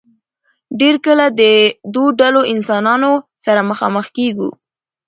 ډېر 0.79 0.95
کله 1.05 1.25
د 1.39 1.41
دو 1.95 2.03
ډلو 2.19 2.41
انسانانو 2.53 3.11
سره 3.45 3.61
مخامخ 3.71 4.05
کيږو 4.17 4.49